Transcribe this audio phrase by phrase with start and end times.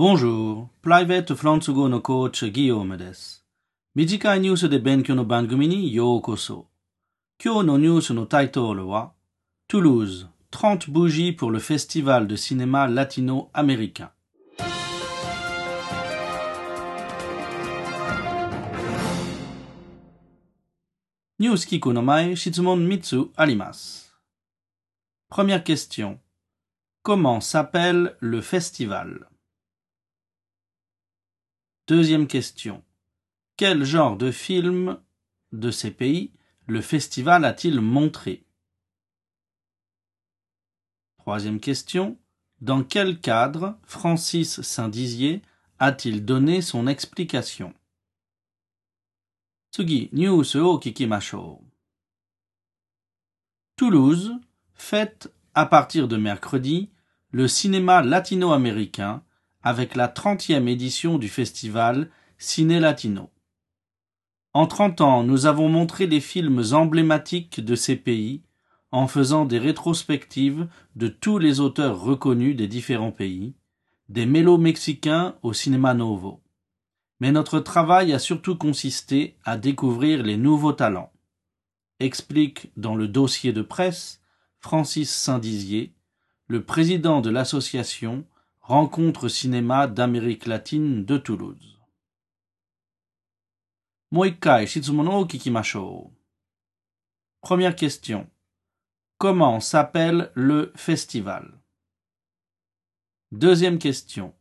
[0.00, 3.46] Bonjour, Private フランス語のコーチギヨームです。
[3.94, 6.66] 短いニュースで勉強の番組にようこそ。
[7.42, 9.12] 今日のニュースのタイトルは
[9.70, 14.10] Toulouse, 30 bougies pour le festival de cinéma latino-américain.
[21.38, 24.14] ニュース聞くの前、質問3つあります。
[25.30, 26.18] Première question.
[27.02, 29.26] Comment s'appelle le festival
[31.91, 32.85] Deuxième question.
[33.57, 34.97] Quel genre de film
[35.51, 36.31] de ces pays
[36.65, 38.45] le festival a-t-il montré?
[41.17, 42.17] Troisième question.
[42.61, 45.41] Dans quel cadre Francis Saint-Dizier
[45.79, 47.73] a-t-il donné son explication?
[53.75, 54.31] Toulouse
[54.75, 56.89] fête à partir de mercredi
[57.31, 59.25] le cinéma latino-américain
[59.63, 63.29] avec la 30e édition du festival Ciné Latino.
[64.53, 68.41] En 30 ans, nous avons montré les films emblématiques de ces pays
[68.91, 73.55] en faisant des rétrospectives de tous les auteurs reconnus des différents pays,
[74.09, 76.41] des mélos mexicains au cinéma novo.
[77.21, 81.13] Mais notre travail a surtout consisté à découvrir les nouveaux talents.
[81.99, 84.21] Explique dans le dossier de presse
[84.59, 85.93] Francis Saint-Dizier,
[86.47, 88.25] le président de l'association
[88.71, 91.77] Rencontre cinéma d'Amérique latine de Toulouse.
[94.11, 96.09] Moikai Shizumono Kikimashou.
[97.41, 98.29] Première question.
[99.17, 101.59] Comment s'appelle le festival?
[103.33, 104.33] Deuxième question.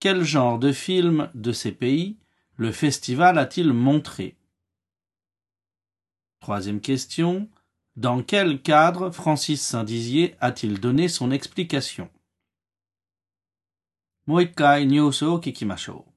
[0.00, 2.18] Quel genre de film de ces pays
[2.56, 4.36] le festival a-t-il montré?
[6.40, 7.48] Troisième question.
[7.96, 12.10] Dans quel cadre Francis Saint-Dizier a-t-il donné son explication?
[14.25, 16.11] もう一回ニュースを聞きましょう。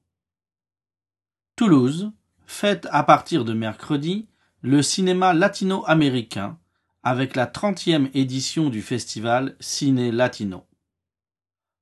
[1.55, 2.11] Toulouse
[2.45, 4.27] fête à partir de mercredi
[4.61, 6.57] le cinéma latino-américain
[7.03, 10.65] avec la 30e édition du festival Ciné Latino.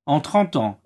[0.06, 0.80] En 30 ans,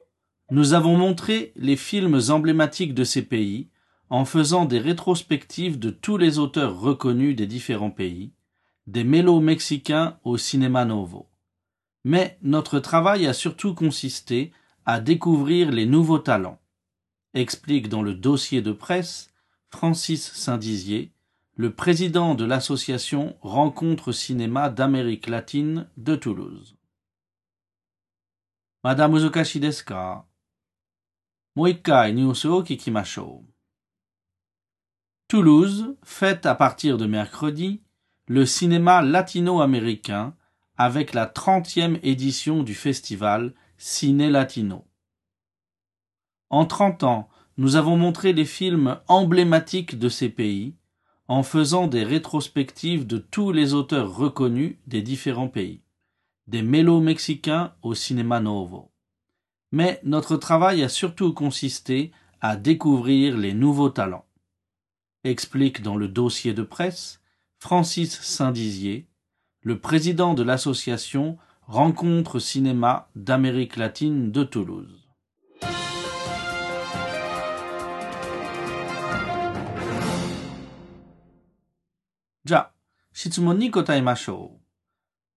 [0.51, 3.69] nous avons montré les films emblématiques de ces pays
[4.11, 8.33] en faisant des rétrospectives de tous les auteurs reconnus des différents pays,
[8.87, 11.29] des mélos mexicains au cinéma novo.
[12.05, 14.53] Mais notre travail a surtout consisté
[14.90, 16.60] à découvrir les nouveaux talents,
[17.36, 19.32] explique dans le dossier de presse
[19.70, 21.12] Francis Saint-Dizier,
[21.54, 26.76] le président de l'association Rencontres Cinéma d'Amérique latine de Toulouse.
[28.84, 30.26] Madame Uzukashi desu ka?
[35.28, 37.84] Toulouse fête à partir de mercredi
[38.26, 40.36] le cinéma latino-américain
[40.78, 44.86] avec la trentième édition du festival Ciné Latino.
[46.50, 50.76] En 30 ans, nous avons montré les films emblématiques de ces pays
[51.30, 55.82] en faisant des rétrospectives de tous les auteurs reconnus des différents pays,
[56.48, 58.92] des mélos mexicains au cinéma novo.
[59.72, 64.26] Mais notre travail a surtout consisté à découvrir les nouveaux talents,
[65.24, 67.22] explique dans le dossier de presse
[67.60, 69.08] Francis Saint-Dizier,
[69.62, 71.38] le président de l'association
[71.72, 75.08] Rencontre cinéma d'Amérique latine de Toulouse.
[82.44, 82.74] Ja,
[83.14, 83.70] Shitsumoni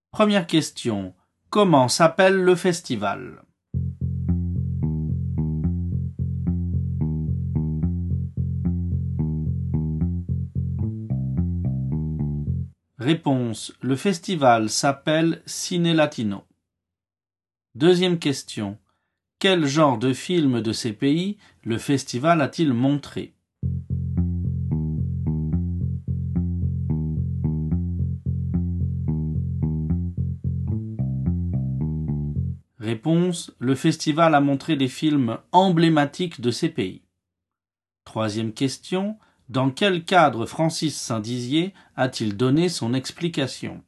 [0.09, 1.13] Première question.
[1.51, 3.42] Comment s'appelle le festival?
[13.03, 13.73] Réponse.
[13.81, 16.45] Le festival s'appelle Ciné Latino.
[17.75, 18.77] Deuxième question.
[19.39, 23.33] Quel genre de film de ces pays le festival a-t-il montré?
[32.77, 33.53] Réponse.
[33.59, 37.01] Le festival a montré les films emblématiques de ces pays.
[38.05, 39.17] Troisième question.
[39.49, 43.83] Dans quel cadre Francis Saint-Dizier a-t-il donné son explication?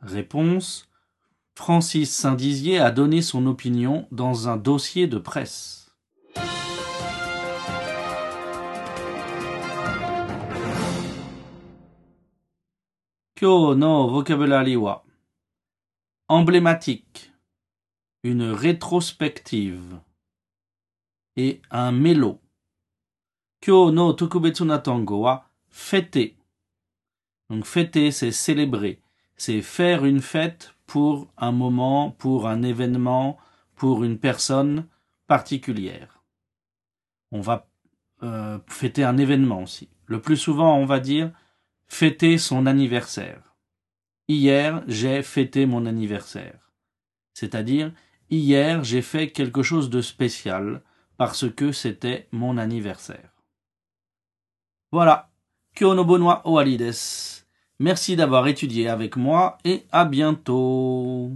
[0.00, 0.88] Réponse.
[1.54, 5.94] Francis Saint-Dizier a donné son opinion dans un dossier de presse.
[16.32, 17.30] Emblématique,
[18.22, 20.00] une rétrospective
[21.36, 22.40] et un mélo.
[23.60, 26.36] Kyo no tokubetsu na tango wa fêter.
[27.50, 29.02] Donc fêter, c'est célébrer,
[29.36, 33.36] c'est faire une fête pour un moment, pour un événement,
[33.76, 34.86] pour une personne
[35.26, 36.22] particulière.
[37.30, 37.68] On va
[38.22, 39.90] euh, fêter un événement aussi.
[40.06, 41.30] Le plus souvent, on va dire
[41.88, 43.51] fêter son anniversaire.
[44.34, 46.70] Hier, j'ai fêté mon anniversaire.
[47.34, 47.92] C'est-à-dire,
[48.30, 50.80] hier, j'ai fait quelque chose de spécial
[51.18, 53.34] parce que c'était mon anniversaire.
[54.90, 55.28] Voilà.
[55.74, 57.44] Kyo no bonwa owari desu.
[57.78, 61.32] Merci d'avoir étudié avec moi et à bientôt.